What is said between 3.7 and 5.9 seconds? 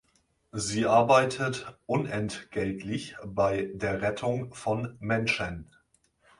der Rettung von Menschen.